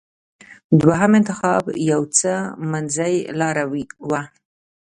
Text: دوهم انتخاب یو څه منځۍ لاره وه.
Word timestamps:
دوهم 0.81 1.11
انتخاب 1.19 1.63
یو 1.91 2.01
څه 2.17 2.31
منځۍ 2.71 3.15
لاره 3.39 3.63
وه. 4.09 4.21